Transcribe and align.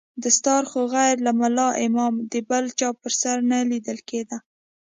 دستار 0.23 0.63
خو 0.71 0.81
غير 0.93 1.15
له 1.25 1.31
ملا 1.39 1.67
امامه 1.85 2.23
د 2.31 2.33
بل 2.49 2.65
چا 2.79 2.89
پر 3.01 3.11
سر 3.21 3.37
نه 3.49 3.57
ليدل 3.71 3.99
کېده. 4.09 4.37